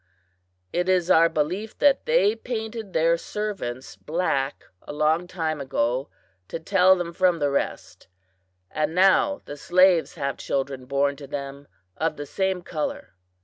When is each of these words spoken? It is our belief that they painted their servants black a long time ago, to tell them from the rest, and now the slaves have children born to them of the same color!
It 0.73 0.89
is 0.89 1.11
our 1.11 1.29
belief 1.29 1.77
that 1.77 2.07
they 2.07 2.35
painted 2.35 2.91
their 2.91 3.17
servants 3.19 3.95
black 3.95 4.65
a 4.81 4.91
long 4.91 5.27
time 5.27 5.61
ago, 5.61 6.09
to 6.47 6.59
tell 6.59 6.95
them 6.95 7.13
from 7.13 7.37
the 7.37 7.51
rest, 7.51 8.07
and 8.71 8.95
now 8.95 9.43
the 9.45 9.57
slaves 9.57 10.15
have 10.15 10.37
children 10.37 10.85
born 10.87 11.17
to 11.17 11.27
them 11.27 11.67
of 11.97 12.17
the 12.17 12.25
same 12.25 12.63
color! 12.63 13.13